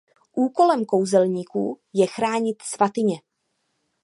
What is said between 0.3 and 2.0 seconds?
Úkolem kouzelníků